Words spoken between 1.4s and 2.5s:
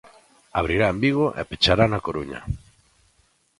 pechará na Coruña.